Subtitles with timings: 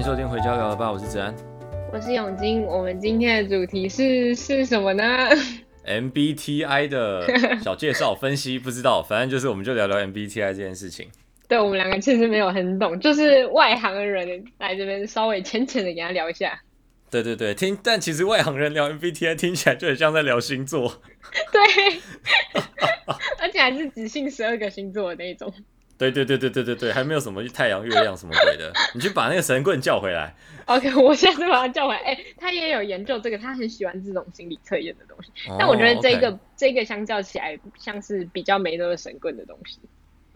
[0.00, 1.34] 迎收听《回家聊了吧》，我是子安，
[1.92, 2.62] 我是永金。
[2.62, 5.04] 我们今天的主题是是什么呢
[5.84, 7.26] ？MBTI 的
[7.60, 11.06] 小介绍分析，不知道，反正就是我们就聊聊 MBTI 这件事情。
[11.46, 16.58] 对，我们两个其实没有很懂，就是外行的人来这边稍微浅浅的给他聊一下。
[17.10, 21.02] 对对对，听，但其实外行人聊 MBTI 听起来就很像在聊星座。
[21.52, 21.60] 对，
[23.38, 25.52] 而且还是只信十二个星座的那种。
[26.00, 30.34] 对对对对对对对，还没有什么太阳、月亮什么鬼的，你去把那个神棍叫回来。
[30.64, 32.00] OK，我现在把他叫回来。
[32.00, 35.50] 哎、欸，他也有研究这个，他很喜欢这种心理测验的东西。
[35.50, 36.38] Oh, 但我觉得这个 okay.
[36.56, 39.78] 这个相较起来，像是比较没那么神棍的东西。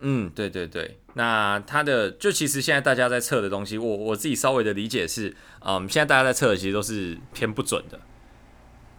[0.00, 0.98] 嗯，对对对。
[1.14, 5.34] 那他的就其实现在大家在测的东西，我我自己稍微的理解是，
[5.64, 7.98] 嗯，现在大家在测的其实都是偏不准的。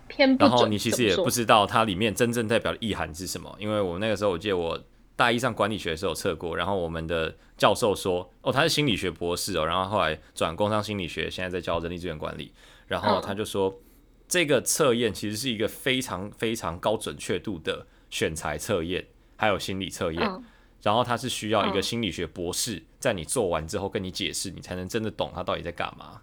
[0.08, 0.50] 偏不准。
[0.50, 4.82] 然后你其实也不知道它里面真正代表的意涵是什么，因为我那个时候我记得我。
[5.16, 12.52] 大一上管理学的时候测过，然后我们的教授说，哦，他是心理学博士哦，然后后来转工商心理学，现在在教人力资源管理，
[12.88, 13.80] 然后他就说，
[14.28, 19.06] 这个测验其实是一个非常非常高准确度的选材测验，
[19.38, 20.44] 还有心理测验，
[20.82, 26.22] 然后他是需要一个心理学博士在你做完之后跟你解释，你才能真的懂他到底在干嘛。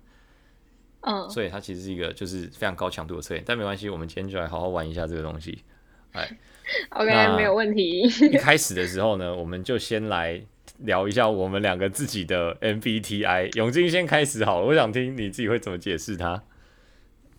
[1.00, 5.64] 嗯，所以它其实是一个就是非常高强度的测验，但没关系，我们今天就来好好玩一下这个东西，
[6.12, 6.38] 哎。
[6.90, 8.02] OK，没有问题。
[8.02, 10.40] 一开始的时候呢，我们就先来
[10.78, 13.56] 聊一下我们两个自己的 MBTI。
[13.56, 16.42] 永进先开始好了，我想听你自己会怎么解释它。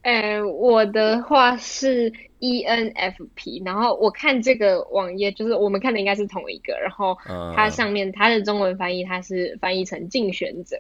[0.02, 7.18] 哎、欸，我的话是 ENFP，然后我看这个网页，就是我们看的应该是同一个，然后
[7.56, 10.78] 它上面它的中文翻译，它是翻译成竞选者。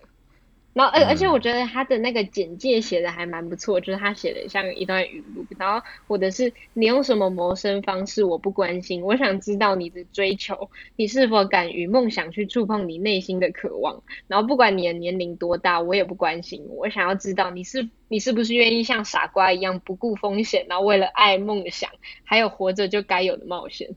[0.73, 5.45] 然后，而而且我觉得他的那个简介写的还蛮不错，就是他写的像一段语录。
[5.59, 9.03] 然后，或者是你用什么谋生方式，我不关心。
[9.03, 14.01] 我想知道你的追求，你是否敢于梦想去触碰你内心的渴望。
[14.27, 16.65] 然后，不管你的年龄多大，我也不关心。
[16.69, 21.91] 我想要知道你是你是不是愿意像傻瓜一样不顾风险，然后为了爱、梦想，
[22.23, 23.87] 还有活着就该有的冒险。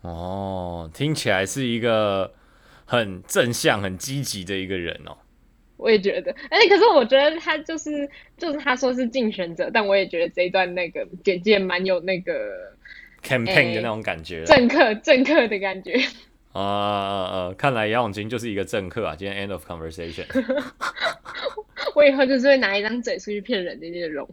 [0.00, 2.32] 哦，听起来是一个
[2.86, 5.18] 很正向、很积极的一个人哦。
[5.80, 12.32] 我也觉得，哎，可是我觉得他就是就是他说是竞选者，但我也觉得这一段那个简介蛮有那个
[13.22, 15.98] campaign 的那种感觉，政客政客的感觉。
[16.52, 17.54] 啊啊啊！
[17.56, 19.14] 看来杨永金就是一个政客啊！
[19.14, 20.26] 今天 end of conversation。
[21.94, 24.28] 我以后就是会拿一张嘴出去骗人的那种。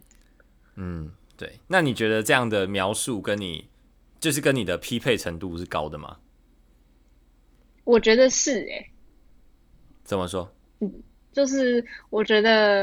[0.74, 1.48] 嗯，对。
[1.68, 3.68] 那你觉得这样的描述跟你
[4.18, 6.16] 就是跟你的匹配程度是高的吗？
[7.84, 8.90] 我觉得是哎、欸。
[10.02, 10.52] 怎么说？
[10.80, 10.92] 嗯。
[11.38, 12.82] 就是我觉得，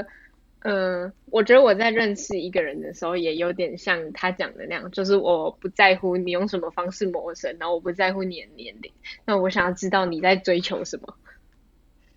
[0.60, 8.90] 嗯、呃，我觉得我在认识一个人的时候，也有点像他讲的那样，就是我不在乎你用什么方式谋生，然后我不在乎你的年龄，
[9.26, 11.18] 那我想要知道你在追求什么。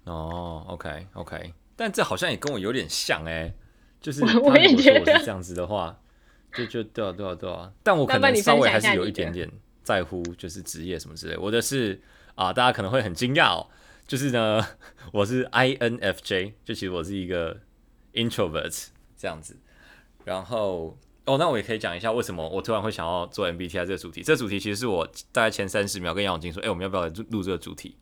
[0.05, 3.55] 哦，OK OK，但这好像也跟我有点像哎、欸，
[4.01, 6.01] 就是我也觉得我是这样子的话，
[6.55, 9.51] 就就对啊对啊对啊，但我可能稍微还是有一点点
[9.83, 11.37] 在乎，就是职业什么之类。
[11.37, 12.01] 我的是
[12.37, 13.67] 啊，大家可能会很惊讶哦。
[14.09, 14.67] 就是呢，
[15.13, 17.61] 我是 INFJ，就其实我是一个
[18.15, 18.89] introvert
[19.19, 19.59] 这样子。
[20.25, 24.23] 然后哦，那我也可以讲一下为什么我突然会想要做 MBTI 这个主题。
[24.23, 27.97] 这个主题其实是我大概前三十秒跟杨永金说，哎、欸，我们要不要来录这个主题？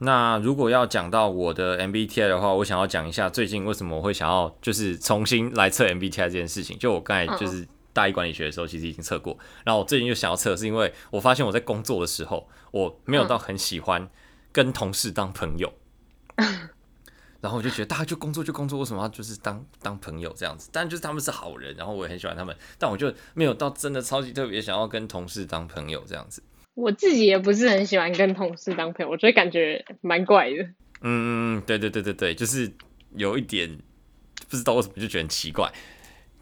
[0.00, 6.76] 那如果要讲到我的 MBTI 的话，我想要讲一下最近为什么我会想要就是重新来测 MBTI 这件事情。
[6.76, 9.38] 就我刚才就是大一管理学的时候，其实已经测过。
[9.64, 14.10] 然后我最近又想要测，是因为我发现我在工作的时候，我没有到很喜欢。
[14.54, 15.70] 跟同事当朋友，
[17.42, 20.70] 然后我就觉得大家就工作就工作，为什么要就是当当朋友这样子？
[20.72, 26.40] 但就是他们是好人，然后我也很喜欢他们，但我就没有到真的超级特别想要跟同事当朋友这样子。
[26.74, 30.62] 我自己也不是很喜欢跟同事当朋友，我觉得感觉蛮怪的。
[30.62, 32.72] 嗯嗯嗯，对对对对对，就是
[33.16, 33.78] 有一点
[34.48, 35.70] 不知道为什么就觉得很奇怪。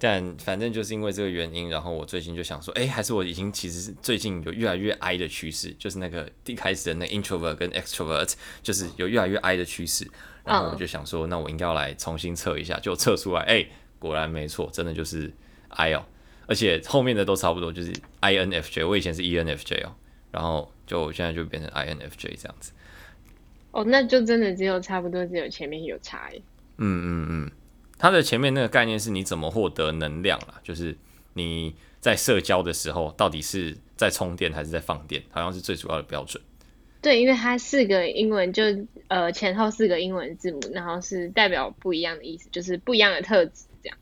[0.04, 8.32] 但反正就是因为这个原因，然后我最近就想说，哎，还是我已经其实是最近有越来越 I 的趋势，就是那个一开始的那 introvert 跟 extrovert，
[8.64, 10.10] 就是有越来越 I 的趋势。
[10.44, 13.64] 然后我就想说，那我应该要来重新测一下，就测出来，哎，
[14.00, 15.32] 果然没错，真的就是
[15.68, 16.04] I 哦，
[16.48, 19.94] 而且后面的都差不多，就是 INFJ，我以前是 ENFJ 哦，
[20.32, 22.72] 然后就现在就变成 INFJ 这样子。
[23.70, 26.42] 哦，那就真的只有差不多，只有前面有差异。
[26.78, 27.50] 嗯嗯嗯。
[27.98, 30.60] 它的前面那个概念是你怎么获得能量啊？
[30.62, 30.96] 就是
[31.34, 35.22] 你在社交的时候，到底是在充电还是在放电？
[35.30, 36.42] 好像是最主要的标准。
[37.00, 38.62] 对，因为它四个英文就
[39.08, 43.98] 呃前后四个英文字母，然后是代表不一样的意思，就是不一样的特质这样。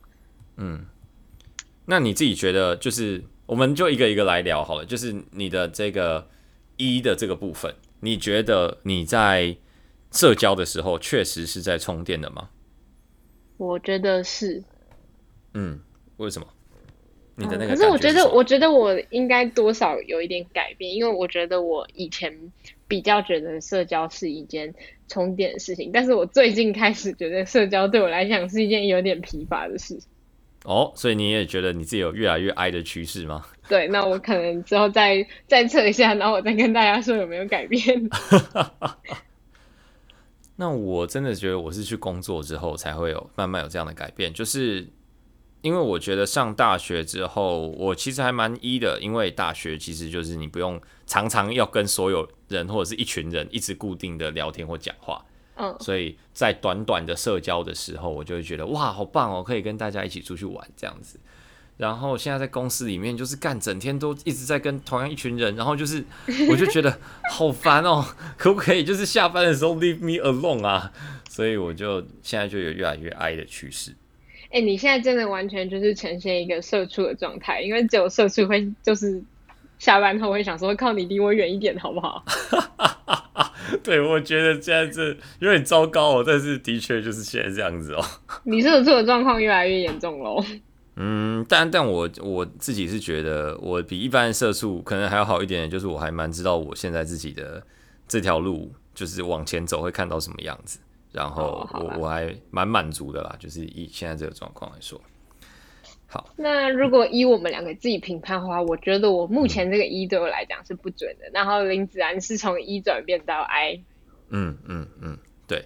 [0.56, 0.84] 嗯，
[1.86, 4.84] 那你自己觉得，就是我们就一个一个来聊好了。
[4.84, 6.28] 就是你的这个
[6.76, 9.56] 一的这个部分，你觉得你在
[10.12, 12.50] 社交的时候确实是在充电的吗？
[13.66, 14.62] 我觉得是。
[15.52, 15.78] 嗯，
[16.16, 16.46] 为什么？
[17.36, 17.68] 你的那个、嗯？
[17.68, 22.34] 可是我觉得，我觉得我应该多少有一点改变，因为我觉得我以前
[22.88, 24.74] 比较觉得社交是一件
[25.08, 29.98] 充电的事情，但是我最近开始觉得社交对我来讲是一件有点疲乏的事。
[30.64, 33.44] 哦，所以你也觉得你自己有越来越 I 的趋势吗？
[33.68, 38.08] 对，那我可能之后再再测一下，然后我再跟大家说有没有改变。
[40.60, 44.86] 那我真的觉得我是去工作之后才会有慢慢有这样的改变，就是
[45.62, 55.24] 因为我觉得上大学之后，我其实还蛮一的，因为大学其实就是你不用常常要跟所有人或者是一群人一直固定的聊天或讲话。
[55.56, 61.18] 嗯，所以在短短的社交的时候，我就会觉得哇，好棒哦，可以跟大家一起出去玩这样子。
[61.80, 66.04] 然后现在在公司里面就是干整天都一直在跟同样一群人，然后就是
[66.50, 66.98] 我就觉得
[67.30, 68.04] 好烦哦，
[68.36, 70.92] 可不可以就是下班的时候 leave me alone 啊？
[71.30, 73.92] 所以我就现在就有越来越 I 的趋势。
[74.50, 79.22] 哎、欸，你现在真的完全就是呈现一个社畜的状态，因为只有社畜会就是
[79.78, 82.22] 下班后会想说靠你离我远一点好不好？
[83.82, 88.04] 对，我觉得现在这有点糟糕哦，但是的确就是现在这样子哦。
[88.42, 90.44] 你社畜的状况越来越严重喽。
[91.02, 97.64] 嗯，但但我我自己是觉得，我比一般的社畜可能还要好一点，就是我还蛮知道我现在自己的
[98.06, 100.78] 这条路，就是往前走会看到什么样子，
[101.10, 105.00] 然后我、哦、我还蛮满足的啦，就是以现在这个状况来说。
[106.06, 111.28] 好，那如果以我们两个自己评判的话，我觉得我目前这个 E 对我来讲是不准的。
[111.28, 113.80] 嗯、然后林子安是从 E 转变到 I。
[114.28, 115.64] 嗯嗯嗯，对。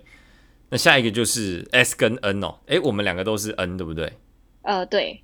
[0.68, 4.12] 那下一个就是 S 跟 N 哦，哎，我们两个都是 N，对不对？
[4.62, 5.23] 呃，对。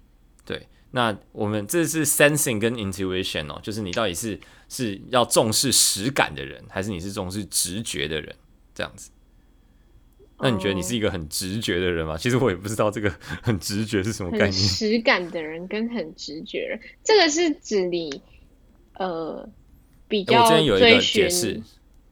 [0.51, 8.35] 对，那我们这是 Sensing 跟 Intuition 哦，就是你到底是是要重视实感的人，还是你是重视直觉的人？
[8.75, 9.13] 这样子。
[10.41, 12.17] 那你觉得你是一个很直觉的人吗？
[12.19, 13.09] 其实我也不知道这个
[13.43, 14.53] 很直觉是什么概念。
[14.53, 18.21] 实感的人跟很直觉人，这个是指你
[18.95, 19.49] 呃
[20.09, 20.43] 比较。
[20.43, 21.63] 我这边有一个解释。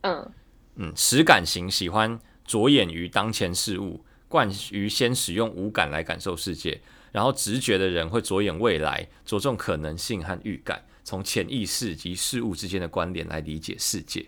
[0.03, 0.31] 嗯
[0.77, 6.81] 嗯，实感型喜欢着眼于当前事物，惯于先使用五感来感受世界。
[7.19, 14.25] 然后直觉的人会着眼未来，着重可能性和预感，从潜意识及事物之间的关联来理解世界。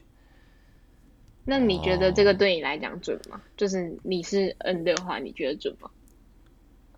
[1.44, 3.40] 那你觉得这个对你来讲准吗？Oh.
[3.56, 5.88] 就是你是 N 的话，你觉得准吗？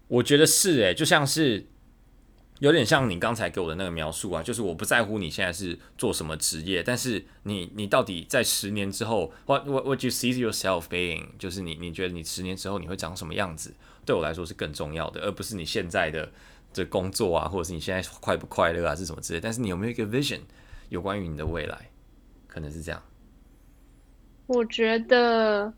[0.08, 1.62] 我觉得是诶、欸，就像是
[2.62, 13.74] 有点像你刚才给我的那个描述啊，就是我不在乎你现在是做什么职业，但是你你到底在十年之后，what what what you see yourself being，就是你你觉得你十年之后你会长什么样子，
[14.06, 16.30] 对我来说是更重要的，而不是你现在的
[16.72, 19.40] 这工作啊，或者是你现在快不快乐啊，是什么之类。
[19.40, 20.42] 但是你有没有一个 vision，
[20.88, 21.90] 有关于你的未来，
[22.46, 23.02] 可能是这样。
[24.46, 25.74] 我觉得，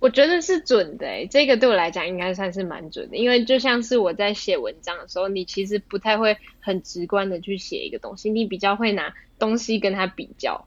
[0.00, 10.66] 我觉得是准的诶，这个对我来讲应该算是蛮准的，因为就像是我在写文章的时候，你其实不太会很直观的去写一个东西，你比较会拿东西跟它比较。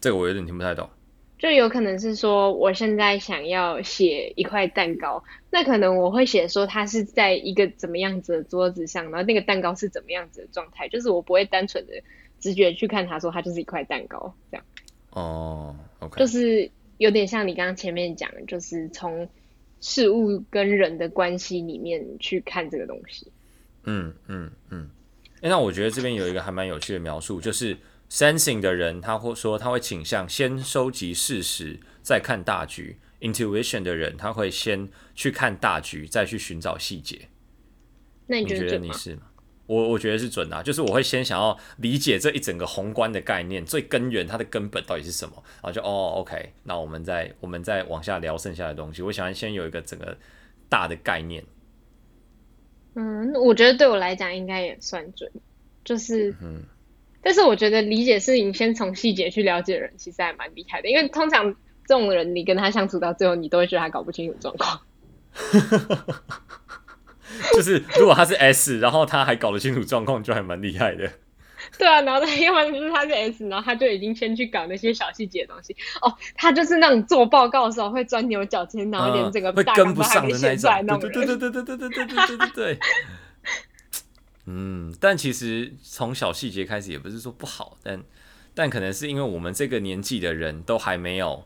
[0.00, 0.90] 这个我有点听不太懂。
[1.36, 11.92] 就有可能是说，我现在想要写一块蛋糕，那可能我会写说它是在一个怎么样子的桌子上，然后那个蛋糕是怎么样子的状态，就是我不会单纯的
[12.38, 14.64] 直觉去看它，说它就是一块蛋糕这样。
[15.10, 19.28] 哦、oh，OK，就是有点像你刚刚前面讲的，就是从
[19.80, 23.30] 事物跟人的关系里面去看这个东西。
[23.84, 24.90] 嗯嗯嗯。
[25.36, 27.76] 哎、嗯欸，那我觉得这边有一个还蛮有趣的描述，就是
[28.10, 37.28] sensing 的人，他会说他会倾向先收集事实，再看大局；intuition 的人，他会先去看大局，再去寻找细节。
[38.26, 39.22] 那你觉得，你觉得你是吗？
[39.66, 49.00] 我我觉得是准的啊，就是我会先想要理解这一整个宏观的概念，最根源它的根本到底是什么，然后就哦，OK，那我们再我们再往下聊剩下的东西。
[49.00, 50.16] 我想要先有一个整个
[50.68, 51.42] 大的概念。
[52.94, 55.30] 嗯，我觉得对我来讲应该也算准，
[55.82, 56.62] 就是，嗯，
[57.22, 61.56] 但是我觉得理解事情先从细节去了解人，其实还蛮厉害的，因为通常
[61.86, 64.80] 这种人，你跟他相处到最后，你都会觉得他搞不清楚状况。
[67.52, 71.10] 就是如果他是 S，然后他还搞得清楚状况，就还蛮厉害的。
[71.78, 75.74] 对啊，然后他要不然就是他是 S，然后他就已经先去搞那些小细节的东西。
[76.02, 81.10] 哦，他就是那种做报告的时候会钻牛角尖，然后连这个大纲都还没写出来那种。
[81.10, 82.78] 对对对对对对对对对对。
[84.46, 88.02] 嗯，但其实从小细节开始也不是说不好，但
[88.54, 91.44] 但可能是因为我们这个年纪的人都还没有。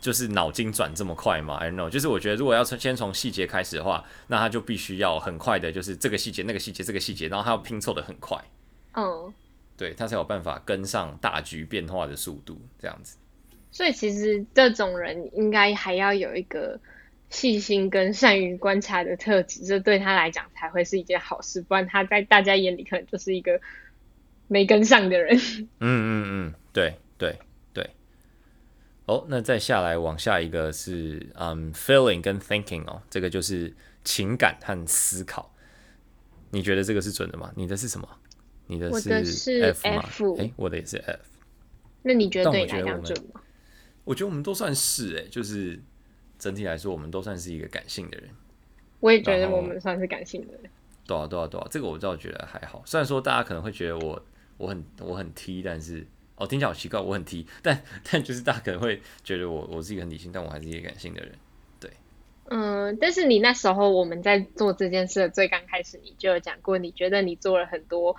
[0.00, 1.90] 就是脑筋转这么快嘛？I don't know。
[1.90, 8.38] 就是我觉得，如果要从先从细节开始的话，那他就必须要很快的，就是这个细节、那个细节、这个细节，然后他要拼凑的很快。
[8.92, 9.32] 嗯、oh.，
[9.76, 13.16] 对他才有办法跟上大局变化的速度，这样子。
[13.72, 16.80] 所以其实这种人应该还要有一个
[17.28, 23.60] 细心跟善于观察的特质，这对他来讲才会是一件好事，不然他在大家眼里可能就是一个
[24.48, 25.36] 没跟上的人。
[25.36, 27.38] 嗯嗯嗯，对对对。
[29.06, 35.52] 哦，那再下来往下一个是嗯、um,，feeling 跟 thinking 哦，这个就是情感和思考。
[36.50, 37.50] 你觉得这个是准的吗？
[37.56, 38.08] 你的是什么？
[38.66, 40.04] 你的是 F 吗？
[40.38, 41.20] 哎、欸，我的也是 F。
[42.02, 43.40] 那你觉得对你来讲准吗？
[44.04, 45.80] 我觉得我们都算是哎、欸，就是。
[46.38, 48.28] 整体来说，我们都算是一个感性的人。
[49.00, 50.70] 我也觉得我们算是感性的人。
[51.06, 52.82] 对啊，对啊，对啊，这个我倒觉得还好。
[52.84, 54.22] 虽然说大家可能会觉得我
[54.58, 61.32] 我很我很 T，但是哦，听起来好奇怪，我很 T，但但就是大家可能会觉得我我是一个很理性，但我还是一个感性的人。
[61.80, 61.90] 对，
[62.50, 68.16] 嗯，但是你那时候我们在做这件事的最刚开始，你就有讲过，你觉得你做了很多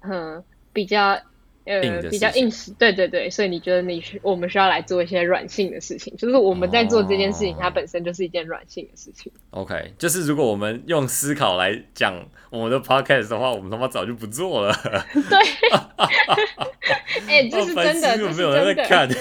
[0.00, 1.20] 嗯比较。
[1.64, 9.32] 呃，比较硬实，对对对，所以你觉得你需我们需要来做一些软性的事情，就是我们在做这件事情，哦、它本身就是一件软性的事情。
[9.50, 14.74] OK，就是如果我们用思考来讲我们的 Podcast 的话，我们他妈早就不做了。
[15.12, 15.38] 对，
[17.28, 18.84] 哎、欸， 这是真的，这是真的。
[18.84, 19.08] 看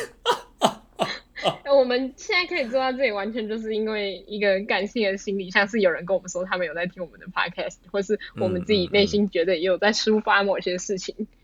[1.73, 11.15] 我们现在可以做到这里，完全就是因为一个感性的心理，像是有人跟我们说他们有在听我们的 Podcast，或是我们自己内心觉得也有在抒发某些事情。
[11.17, 11.38] 嗯嗯嗯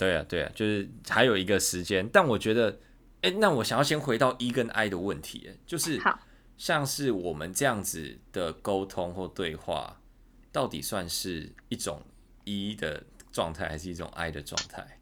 [0.00, 2.78] 对啊，对啊，就是还有一个时间，但我觉得，
[3.20, 6.00] 哎，那我想要先回到 E 跟 I 的问题，就是
[6.56, 10.00] 像是我们这样子的沟通或对话，
[10.50, 12.00] 到底算是一种
[12.44, 14.98] E 的状态，还是一种 I 的状态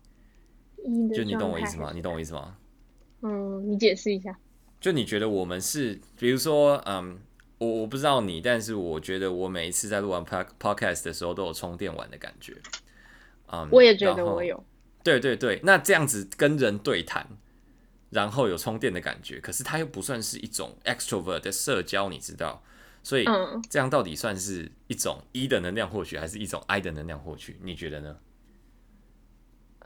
[0.79, 1.15] ？E 的状态。
[1.15, 1.93] 就你懂我意思吗？
[1.95, 2.57] 你懂我意思吗？
[3.23, 4.37] 嗯，你解释一下。
[4.81, 7.21] 就你觉得我们是，比如说，嗯，
[7.59, 12.57] 我我不知道你，但是我觉得我每一次在录完 Podcast 的时候，都有充电完的感觉。
[13.53, 14.65] 嗯，我也觉得我有。
[15.09, 17.27] 对对对，那这样子跟人对谈，
[18.11, 22.63] 然后有充电的感觉，可是它又不算是一种 extrovert 的社交，你知道？
[23.03, 23.25] 所以
[23.71, 27.57] 这样到底算是一种 E 的能量获取，还是一种 I 的能量获取？
[27.63, 28.19] 你觉得呢？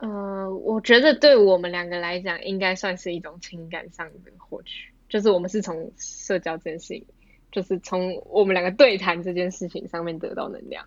[0.00, 7.06] 呃，我觉得对我们两个来讲，应该算是一种情感上的获取，就是我们是从社交这件事情，
[7.52, 10.84] 就是从我们两个对谈这件事情上面得到能量。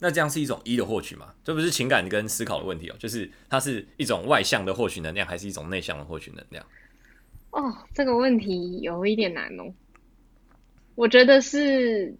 [0.00, 1.32] 那这样是一种一的获取吗？
[1.44, 6.66] 这不是情感跟思考的问题哦，就是它是一种外向的获取能量，还是一种内向的获取能量？
[7.50, 9.72] 哦，这个问题有一点难哦。
[10.94, 12.14] 我觉得是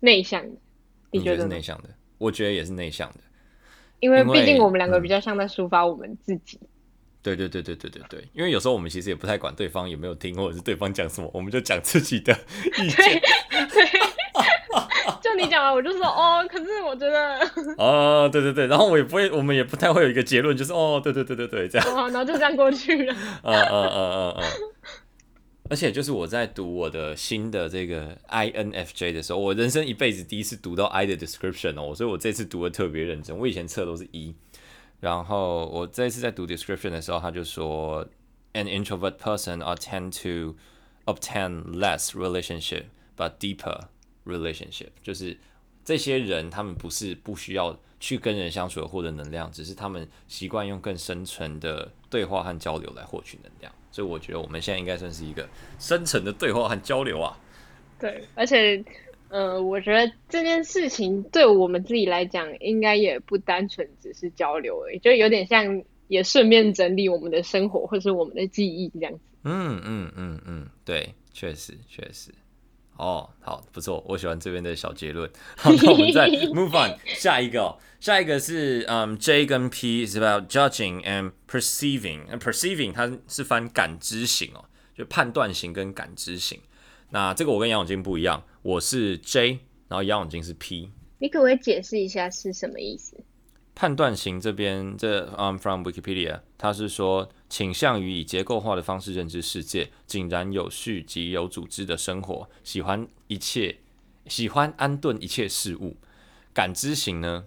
[0.00, 0.56] 内向的，
[1.10, 1.32] 你觉得？
[1.32, 1.90] 你觉得是内向的？
[2.18, 3.20] 我觉得也是内向的，
[4.00, 6.58] 因为毕竟我们两个比较像在抒发我们自己。
[7.22, 12.32] 对对对对对对对，因为有时候我们其实也不太管对方有没有听，或者是对方讲什么，我们就讲自己的
[12.78, 13.22] 意见。
[15.42, 17.38] 你讲完，我就说哦，可是我觉得
[17.76, 23.14] 哦，对对对，然后我也不会，我们也不太会有一个结论，就是哦，对对对对对，这样，哦， 然后就这样过去了。
[23.42, 24.44] 嗯嗯嗯嗯嗯。
[25.70, 33.36] 而且就是我在读我的新的这个 INFJ 的时候，我人生一辈子第一次读到 I 的 description 哦，所以我这次读的特别认真。
[33.36, 34.34] 我以前测都是 E，
[35.00, 38.04] 然后我这一次在读 description 的时候，他就说
[38.52, 40.56] ，An introvert person are tend to
[41.06, 42.84] obtain less relationship
[43.16, 43.84] but deeper。
[44.26, 45.36] Relationship 就是
[45.84, 53.72] 这些人，他们不是不需要去跟人相处而获得能量，只是他们习惯用更深层的对话和交流来获取能量。
[53.90, 55.48] 所以我觉得我们现在应该算是一个
[55.78, 57.36] 深层的对话和交流啊。
[57.98, 58.82] 对，而且，
[59.28, 69.20] 呃，我觉得这件事情对我们自己来讲，应该也不单纯只是交流而已，就有点像也顺便整理我们的生活或是我们的记忆这样子。
[69.44, 72.32] 嗯嗯嗯嗯，对，确实确实。
[72.96, 75.28] 哦，好，不错，我喜欢这边的小结论。
[75.56, 86.60] 好，那我们再 move on 下一个，哦，下一个是嗯、um,，J 跟 P is about judging and perceiving and perceiving 它是翻感知型哦，就判断型跟感知型。
[87.10, 90.90] 那这个我跟杨永金不一样，我是 J，然后杨永金是 P。
[91.18, 93.16] 你可不可以解释一下是什么意思？
[93.74, 103.80] 判断型这边，这 I'm from Wikipedia，它是说倾向于以结构化的方式认知世界，井然有序及有组织的生活，喜欢一切，
[104.26, 105.98] 喜欢安顿一切事物。
[106.54, 107.44] 感知型呢，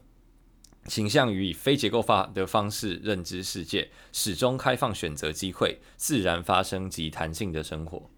[0.85, 8.11] 倾向于以非结构化的方式认知世界，始终开放选择机会，自然发生及弹性的生活。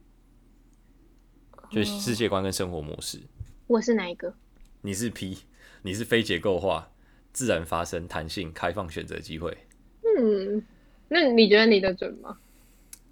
[1.71, 3.21] 就是世界观跟生活模式。
[3.67, 4.35] 我是哪一个？
[4.81, 5.37] 你是 P，
[5.83, 6.91] 你是非结构化。
[7.31, 9.57] 自然发生、弹性、开放选择机会。
[10.03, 10.61] 嗯，
[11.09, 12.37] 那你觉得你的准吗？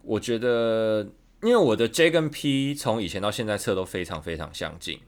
[0.04, 1.08] 我觉得，
[1.42, 5.00] 因为我的 J 跟 P 从以前到现在测都非常非常相近。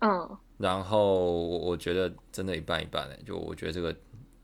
[0.00, 3.94] 嗯，然后我觉得真的一半一半，就我觉得这个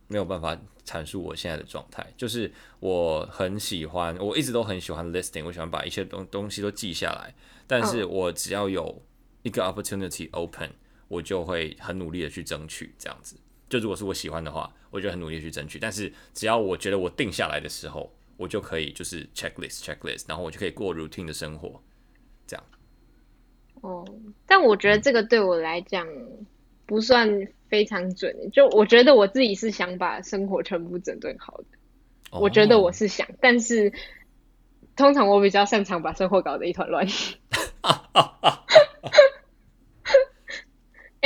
[0.06, 2.06] 没有办法阐述我现在的状态。
[2.16, 7.34] 就是我很喜欢，我一直都很喜欢 listing，我喜欢把一些东东西都记下来。
[7.66, 9.02] 但是我只要有
[9.42, 10.70] 一个 opportunity open，
[11.08, 13.36] 我就会很努力的去争取这样子。
[13.68, 15.78] 就如果是我喜欢的话，我就很努力去争取。
[15.78, 21.82] 但是只要我觉得我定下来的时候，我就可以就是 checklist checklist，然后我就可以过 routine 的生活，
[22.46, 22.64] 这样。
[23.80, 24.06] 哦，
[24.46, 26.06] 但我觉得这个对我来讲
[26.86, 27.28] 不算
[27.68, 28.50] 非常准。
[28.52, 31.64] 就我觉得我自己是想把生活全部整顿好的，
[32.30, 33.92] 哦、我觉得我是想，但是
[34.94, 37.06] 通常我比较擅长把生活搞得一团乱。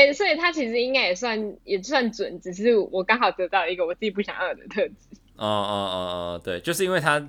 [0.01, 4.95] 哎、欸，所以他其实应该也算也算准，只是我刚好得到一个我自己不想要的特质。
[5.37, 5.97] 哦哦哦
[6.37, 7.29] 哦，对，就是因为他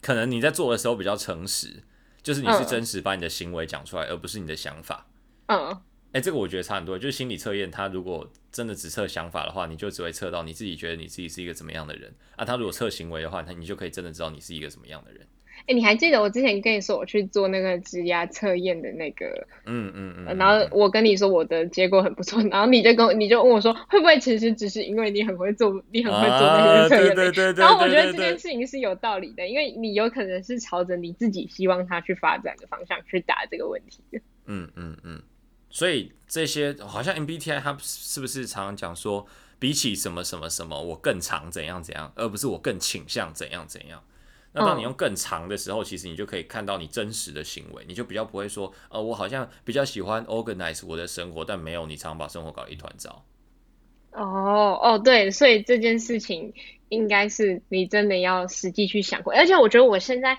[0.00, 1.82] 可能你在做的时候比较诚实。
[2.22, 5.06] 就是你是真实把你的行为讲出来，而不是你的想法。
[5.48, 5.78] 嗯，
[6.12, 6.98] 哎，这个我觉得差很多。
[6.98, 12.42] 就是心理测验，他如果真的只测想法的话，你就只会测到你自己觉得你自己是一个怎么样的人啊。
[12.42, 15.26] 他如果测行为的话，那你就可以真的知道你是一个什么样的人。
[15.66, 19.46] 哎、欸，你还记得我之前跟你说我去做那个职压测验的那个？
[19.64, 20.36] 嗯嗯嗯。
[20.36, 27.14] 然后我跟你说我的结果很不错，然后你就跟你就问我说，会不会其实只是因为你很会做，你很会做那些测验？
[27.16, 27.64] 对对对对。
[27.64, 34.20] 然后我觉得这件事情是有道理的，因为你有可能是朝着你自己希望他去发展的方向去答这个问题的。
[34.44, 35.22] 嗯嗯嗯。
[35.70, 39.26] 所以这些好像 MBTI 他是不是常常讲说，
[39.58, 44.02] 比起什么什么什么，我更常怎样怎样，而不是我更倾向怎样怎样。
[44.54, 53.24] 那当你用更长的时候，其实你就可以看到你真实的行为，你就比较不会说，呃，我好像比较喜欢 organize 我的生活，但没有你常常把生活搞一团糟。
[54.12, 56.54] 哦哦，对，所以这件事情
[56.88, 60.38] 应该是你真的要实际去想过，而且我觉得我现在。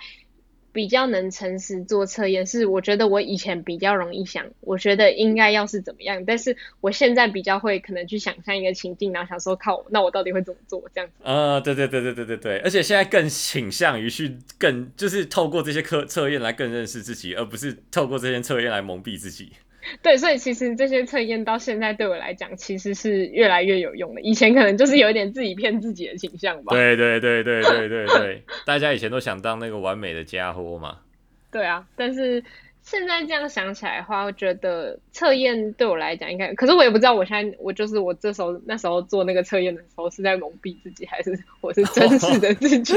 [0.76, 11.24] 比较能诚实做测验，是我觉得我以前比较容易想，我觉得应该要是怎么样，但是我现在比较会可能去想象一个情境，然后想说靠，那我到底会怎么做这样子？
[11.24, 19.54] 啊，对对对对对对对，而且现在更倾向于去更就是透过这些测测验来更认识自己，而不是透过这些测验来蒙蔽自己。
[20.02, 24.22] 对，所以其实这些测验到现在对我来讲，其实是越来越有用的。
[24.22, 26.74] 以前可能就是有一点自己骗自己的倾向吧。
[26.74, 30.98] 对对对对对对对，大家以前都想当那个完美的家伙嘛。
[31.52, 32.44] 对啊，但是
[32.82, 42.94] 现在这样想起来的话，我觉得测验对我来讲应该，可是我也不知道，我现在我就是我这时候那时候做那个测验的时候是在蒙蔽自己，还是我是真实的自己？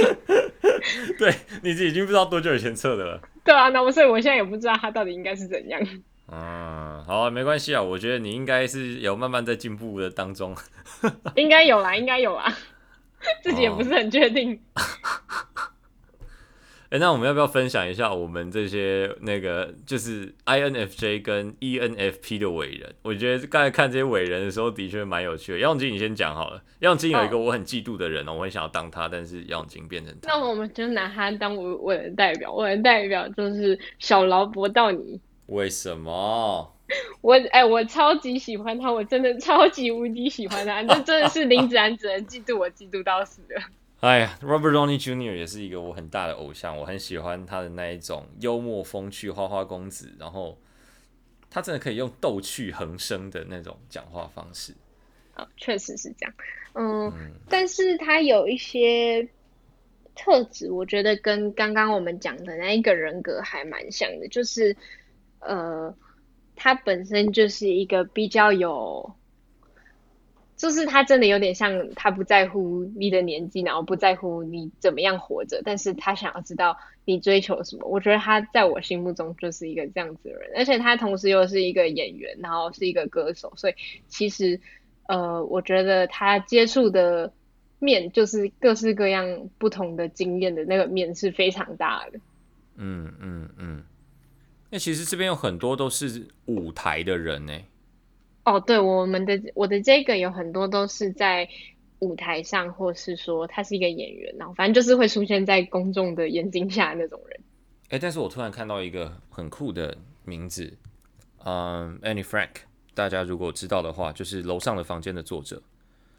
[1.18, 3.20] 对，你已经不知道多久以前测的了。
[3.44, 5.81] 对啊，那我所以我现在也不知道它到底应该是怎样。
[6.31, 10.55] 嗯，好啊，没关系啊，我觉得你应该是有慢慢在进步的当中，
[11.37, 12.55] 应该有啦，应该有啦，
[13.43, 14.61] 自己也不是很确定。
[16.91, 22.95] 哎、欸，那我们要不要分享一下我们这些那个就是 INFJ 跟 ENFP 的伟人？
[23.03, 25.59] 我觉得刚才看这些伟人的时候，的确蛮有趣的。
[25.59, 26.62] 杨永金，你先讲好了。
[26.81, 30.31] 杨永金有一个我很嫉妒的人哦，我很想要当他，但是杨永金变成他。
[30.31, 35.21] 那我们就拿他当我我的代表，我的代表就是小劳勃道尼。
[35.49, 36.75] 为什么？
[37.21, 43.63] 我哎、欸，我超级喜欢他，我真的超级无敌喜欢他，这真的是林子安只能嫉妒我，嫉妒到死了。
[44.01, 45.37] 哎呀，Robert Downey Jr.
[45.37, 50.57] 也是一个我很大的偶像，我很喜欢他的那一种幽默风趣、花花公子，然后
[51.51, 54.73] 他真的可以用逗趣横生的那种讲话方式。
[55.37, 56.35] 哦，确实是这样。
[56.75, 59.29] 嗯，嗯，但是他有一些。
[60.21, 64.77] 特质我觉得跟刚刚我们讲的那一个人格还蛮像的，就是
[65.40, 65.94] 呃，
[66.57, 69.14] 他本身就是一个比较有，
[70.57, 77.87] 就是他真的有点像他不在乎你的年纪，然后不在乎你怎么样活着，但是他想要知道你追求什么。
[77.88, 83.74] 我觉得他在我心目中就是一个这样子的人，而且他同时又是一个演员，然后是一个歌手，所以
[84.09, 84.61] 其实
[85.07, 87.33] 呃，我觉得他接触的。
[87.81, 92.18] 面就是各式各样不同的经验的那个面是非常大的。
[92.74, 93.85] 嗯嗯嗯。
[94.70, 97.52] 那其实这边有很多都是舞台的人呢。
[98.44, 101.48] 哦，对，我们的我的这个有很多都是在
[101.98, 107.40] 舞台上，或是说他是一个演员，然后反正就是会出现在公众的眼睛下那种人。
[107.90, 110.76] 哎，但是我突然看到一个很酷的名字，
[111.44, 112.50] 嗯，Annie Frank，
[112.94, 115.62] 大家如果知道的话，就是楼上的房间的作者。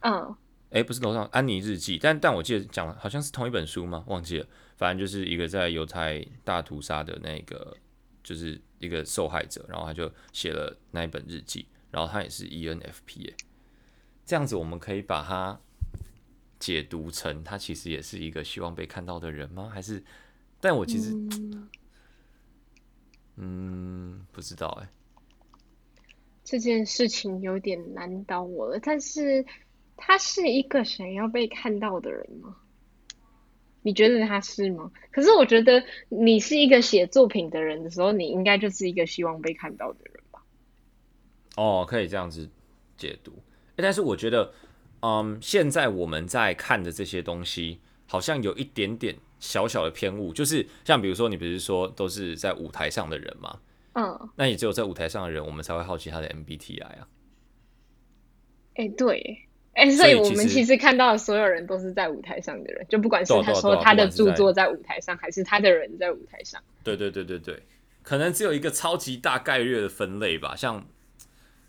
[0.01, 0.35] 嗯。
[0.71, 4.03] 哎，不是楼上安妮日记，但但我记得讲好像是同一本书吗？
[4.05, 4.45] 忘记了，
[4.77, 7.75] 反正就是一个在犹太大屠杀的那个，
[8.23, 13.33] 就是一个受害者，然后他就写了那一本日记，然后他也是 ENFP，哎，
[14.25, 15.59] 这样子我们可以把它
[16.59, 19.69] 解读成他其实也是一个希望被看到的人吗？
[19.73, 20.03] 还是？
[20.59, 21.69] 但我其实，嗯，
[23.37, 24.89] 嗯，不知道哎，
[26.43, 29.45] 这件事情有点难倒我了，但是。
[30.01, 32.55] 他是一个想要被看到的人吗？
[33.89, 34.91] 你觉得他是吗？
[35.09, 40.43] 可是我觉得你是一个写作品的人的时候，你应该就是一个希望被看到的人吧？
[41.55, 42.47] 哦，可以这样子
[42.95, 43.33] 解读。
[43.75, 44.53] 但是我觉得，
[45.01, 50.31] 嗯，现在我们在看的这些东西，好像有一点点小小的偏误。
[50.31, 53.59] 就是像比如说，你不是说都是在舞台上的人吗？
[53.93, 57.07] 嗯，那也只有在舞台上的人，我们才会好奇他的 MBTI 啊。
[58.75, 59.48] 哎、欸，对。
[59.73, 66.61] 哎，所以我们其实看到的所有人都是在舞台上的人，就不管是他说他的著作在舞台上，还是他的人在舞台上。
[66.83, 67.61] 对对对对对，
[68.03, 70.55] 可能只有一个超级大概率的分类吧。
[70.55, 70.83] 像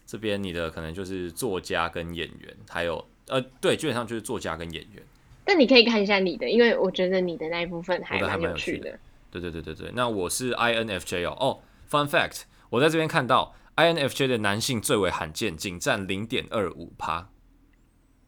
[0.07, 5.03] 这边你的可能就是作家跟演员，还有呃，对，基本上就是作家跟演员。
[5.45, 8.99] 但你可以看一下你的，因为我觉得你的那一部分还蛮有趣的。
[9.31, 11.37] 对对对对对，那我是 INFJ 哦。
[11.39, 11.59] 哦
[11.89, 17.29] ，Fun fact，我在这边看到 INFJ 的男性最为罕见，仅占零点二五趴。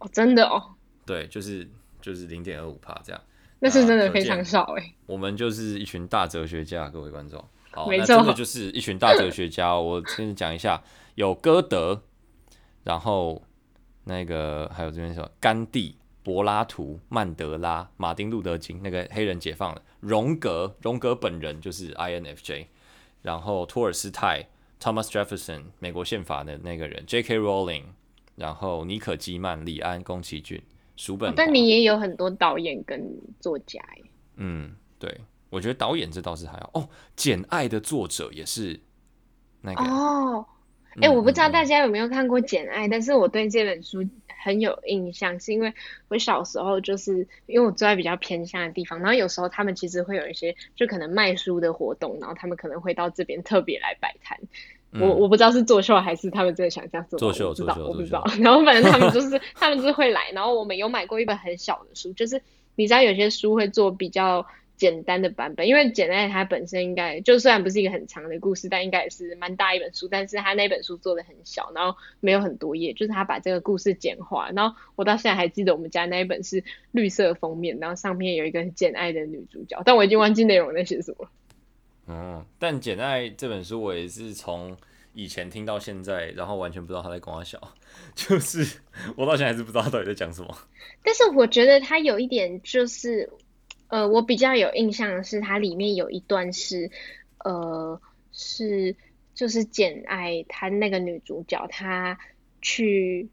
[0.03, 0.61] 哦，真的哦，
[1.07, 1.67] 对，就是
[2.01, 3.23] 就是零点二五帕这样，
[3.61, 4.95] 那是真的非常少哎。
[5.07, 9.79] 我们就是一群大哲学家，各位观众，好，没错，那真的就是一群大哲学家。
[9.79, 10.83] 我先讲一下，
[11.15, 12.03] 有歌德，
[12.83, 13.41] 然后
[14.05, 22.67] 那个还有这边什么甘地、柏拉图、曼德拉、马丁路德金，那个黑人解放了，荣格，荣格本人就是 INFJ，
[23.23, 24.49] 然后托尔斯泰、
[24.81, 27.39] Thomas Jefferson，美国宪法的那个人，J.K.
[27.39, 27.85] Rowling。
[28.35, 30.61] 然后，尼可基曼、李安、宫崎骏、
[30.97, 31.35] 叔本华。
[31.37, 33.01] 但你也有很多导演跟
[33.41, 34.05] 作家耶。
[34.37, 36.71] 嗯，对，我觉得导演这倒是还好。
[36.75, 36.81] 哦，
[37.15, 38.81] 《简爱》的作者也是
[39.61, 39.85] 那个。
[39.85, 40.47] 哦，
[41.01, 44.03] 哎、嗯，我不知道大家有没有看过《简爱》，嗯，但是我对这本书
[44.43, 45.73] 很有印象，是因为
[46.09, 54.39] 我小时候就是因为我住在比较偏乡的地方，然后有时候他们其实会有一些就可能卖书的活动，然后他们可能会到这边特别来摆摊。
[55.01, 58.25] 我我不知道是作秀还是他们真的想这样做，作秀，我不知道，我不知道。
[58.41, 62.43] 然后反正他们就 是他们就是会来，然后我们有买过一本很小的书，就是
[62.75, 74.51] 你知道有些书会做比较简单的版本，因为简爱它本身应该就虽然不是一个很长的故事，但应该也是蛮大一本书，但是他那本书做的很小，然后没有很多页，就是他把这个故事简化。
[74.51, 81.29] 然后我到现在还记得我们家那一本是绿色封面，然后上面有一个简爱的女主角，但我已经忘记内容在写什么。
[82.15, 84.77] 嗯，但《简爱》这本书我也是从
[85.15, 87.59] 以前听到现在，然后完全不知道他在跟我笑，
[88.15, 88.81] 就是
[89.17, 90.55] 我到现在还是不知道他到底在讲什么。
[91.03, 93.31] 但是我觉得他有一点就是，
[93.89, 96.91] 呃，我比较有印象的是，它里面有一段是，
[97.45, 97.99] 呃，
[98.31, 98.95] 是
[99.35, 102.19] 就是《简爱》他那个女主角，她
[102.61, 103.31] 去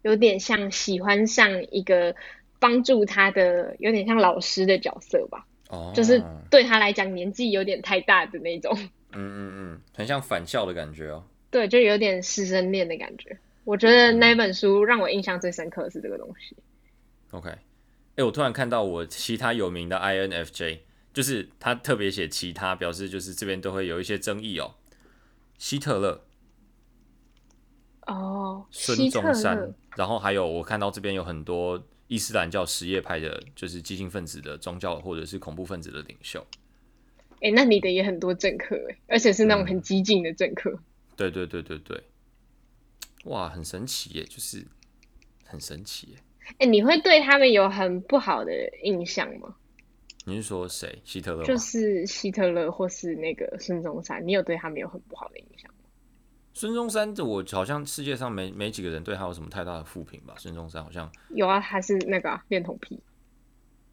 [0.00, 2.16] 有点像喜欢上一个
[2.58, 5.46] 帮助她的，有点像老师的角色吧。
[5.70, 8.76] 哦，就是对他来讲年纪有点太大的那种，
[9.12, 11.24] 嗯嗯嗯，很像返校的感觉哦。
[11.50, 13.38] 对，就有点师生恋的感觉。
[13.64, 16.54] 我觉得那本书让我印象最深刻的是这个东西。
[17.30, 17.58] OK，哎、
[18.16, 20.80] 欸，我突然看到我其他有名的 INFJ，
[21.14, 24.74] 就是他特别写其他，表示就是这边都会有一些争议哦。
[25.56, 26.20] 希特勒，
[28.06, 31.82] 哦，孙中山，然后还有我看到这边有很多。
[32.06, 36.46] 伊斯兰教什叶派的，就是激进分子的宗教，或者是恐怖分子的领袖。
[37.36, 40.78] 哎、欸，那你的也很多政客哎，而且是那种很激进的政客、嗯。
[41.16, 42.02] 对对对对对，
[43.24, 44.64] 哇，很神奇耶，就是
[45.44, 46.16] 很神奇耶。
[46.52, 49.56] 哎、欸，你会对他们有很不好的印象吗？
[50.26, 51.02] 你是说谁？
[51.04, 51.44] 希特勒？
[51.44, 55.70] 就是希特勒，或是那个孙中山，你有对他们有很不好的印象？
[56.54, 60.34] 孙中山，这我好像世界上没没几个人对他有什么太大的负评吧？
[60.38, 62.98] 孙中山好像有啊，还是那个恋童癖。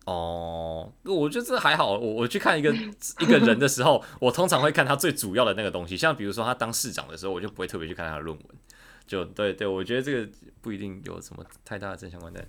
[0.06, 1.97] 哦，我觉得这还好。
[1.97, 2.71] 我我去看一个
[3.19, 8.47] 一个人的时候，我通常会看他最主要的那个东西，像比如说他当市长的时候，我就不会特别去看他的论文。
[9.08, 12.45] 就对对，我觉得这个不一定有什么太大的正相关的。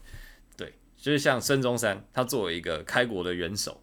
[0.59, 3.83] 对，就是像孙中山，他作为一个开国的元首。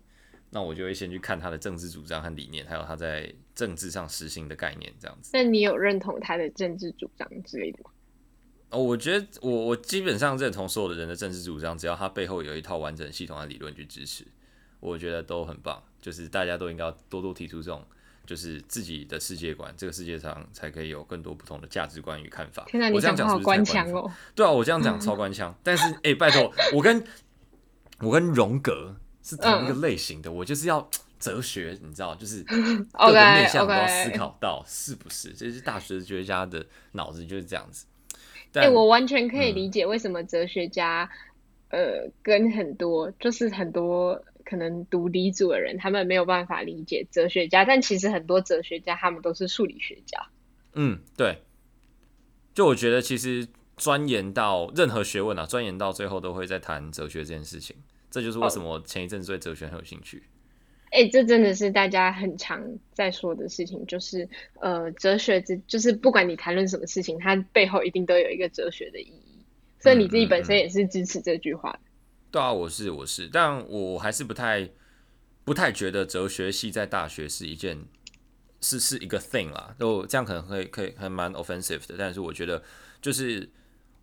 [0.52, 5.30] 那我就会先去看他的政治主张和理念，还有他在政治上实行的概念，这样子。
[5.34, 7.92] 那你有认同他的政治主张之类的吗？
[8.72, 14.26] 哦，我觉得我我基本上认同所有的人的政治主张，只要他背后有一套完整系统的理论去支持，
[14.80, 15.84] 我觉得都很棒。
[16.02, 17.84] 就是大家都应该多多提出这种，
[18.26, 22.64] 就是自己的世界观，这个世界上才可以有更多不同的价值观与看法。
[22.68, 24.12] 天哪，你这样讲好官腔哦！
[24.34, 25.54] 对啊，我这样讲超官腔。
[25.64, 27.04] 但是哎、欸，拜托，我跟
[28.00, 28.96] 我跟荣格。
[29.30, 30.90] 是同一个类型的，嗯、我就是要
[31.20, 32.44] 哲学，你知道，就是
[32.94, 35.32] 各个面向都要思考到，是不是？
[35.34, 37.86] 这.是大哲学家的脑子就是这样子。
[38.54, 41.10] 哎、欸，我完全可以理解为什么哲学家，
[41.70, 50.28] 嗯、呃，跟很多就是很多可能读理组的人，他们没有办法理解哲学家，但其实很多哲学家他们都是数理学家。
[50.74, 51.44] 嗯，对。
[52.56, 57.76] 就我觉得，其实钻研到任何学问啊，钻研到最后都会在谈哲学这件事情。
[58.10, 60.24] 这就是为什么我前一阵子对哲学很有兴趣。
[60.92, 62.62] 哎、欸，这真的是大家很常
[62.94, 64.28] 在说的事情，就是
[64.60, 69.46] 呃，哲学之就是不管你谈论什么事情，它背后一定都有一个哲学的意义。
[69.80, 71.80] 所以你自己本身也是支持这句话的。
[71.80, 74.70] 嗯嗯嗯、对啊，我是我是，但我还是不太
[75.46, 77.86] 不太觉得哲学系在大学是一件。
[78.62, 82.62] 是是一个 thing 啦，就这样可能会可以还蛮 offensive 的，但是我觉得
[83.02, 83.50] 就是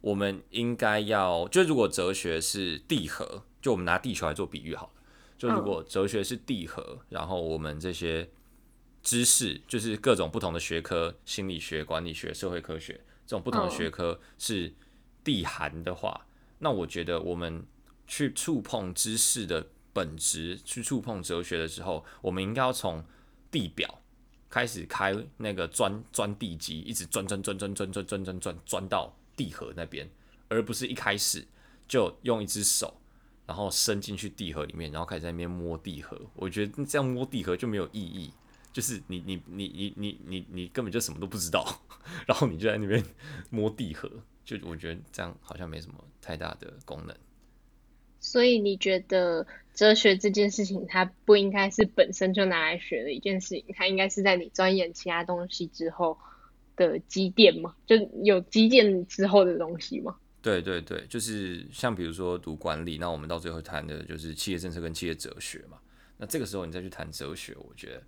[0.00, 4.92] 我们应该要，就如果哲学是地核，就我们拿地球来做比喻好了，
[5.36, 8.30] 就如果哲学是地核，然后我们这些
[9.02, 12.94] 知识就是各种不同的学科，心理学、管理学、社会科学
[13.26, 14.72] 这种不同的学科是
[15.24, 16.28] 地寒的话，
[16.60, 17.66] 那我觉得我们
[18.06, 23.04] 去触碰知识的本质，去触碰哲学的时候，我们应该要从
[23.50, 24.00] 地表。
[24.48, 30.08] 开始开那个钻钻地基，一直钻钻钻钻钻钻钻钻钻钻到地核那边，
[30.46, 31.44] 而不是一开始
[31.88, 32.96] 就用一只手，
[33.46, 36.20] 然后伸进去地核里面，然后开始在那边摸地核。
[36.34, 38.32] 我觉得这样摸地核就没有意义，
[38.72, 41.64] 就是你你你你你你你根本就什么都不知道，
[42.26, 43.02] 然后你就在那边
[43.48, 44.10] 摸地核，
[44.44, 47.16] 就我觉得这样好像没什么太大的功能。
[48.18, 56.18] 所以你觉得哲学这件事情，它不应该是本身就拿来学的一件事情，它应该是在你钻研其他东西之后
[56.74, 57.76] 的积淀吗？
[57.86, 60.16] 就有积淀之后的东西吗？
[60.46, 65.78] 对对对，就是像比如说读管理，那我们到最后谈的就是企业政策跟企业哲学嘛。
[66.16, 68.02] 那这个时候你再去谈哲学，我觉得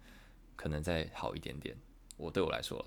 [0.54, 1.76] 可能再好一点点。
[2.16, 2.86] 我对我来说了，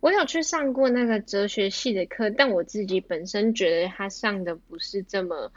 [0.00, 5.52] 我有去上过那个哲学系的课，但我自己本身觉得他上的不是这么。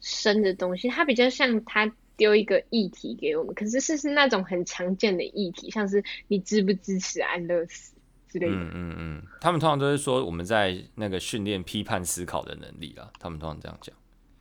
[0.00, 7.96] 深的东西，它比较像他丢一个议题给我们，可是是是那种很常见的议题，像是你支不支持安乐死
[8.28, 8.52] 之类的。
[8.52, 13.94] 嗯嗯嗯，他们通常都是说我们在那个训练批判思考的能力啊，他们通常这样讲。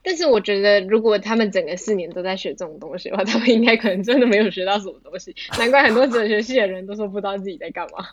[0.04, 5.36] 但是我觉得，如果他们整个四年都在学这种东西的话，他们应该可能真的没有学到什么东西。
[5.60, 8.06] 难怪很多哲学系的人都说不知道自己在干嘛。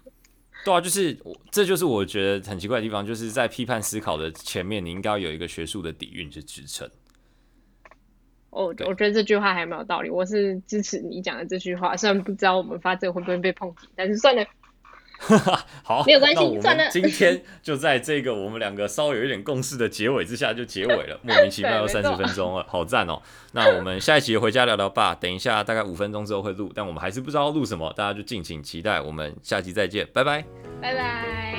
[0.65, 6.89] 对啊，就是我，这就是我觉得很奇怪的地方，就是在批判思考的前面，你应该要有一个学术的底蕴去支撑。
[8.51, 11.97] 哦，我觉得这句话还蛮有道理，我是支持你讲的这句话。
[11.97, 14.45] 虽然不知道我们发这个会不会被抨击，但是算了，
[15.83, 16.89] 好，没有关系，算了。
[16.91, 23.21] 今天就在这个我们两个稍微有一点共识的结尾之下就结尾了， 莫名其妙又三十分钟了，好赞哦。
[23.53, 29.01] 那我们下一集回家聊聊吧，等一下大概五分钟之后会录，但我们还是不知道录什么，大家就敬请期待。
[29.01, 30.45] 我们下期再见，拜拜，
[30.81, 31.54] 拜拜。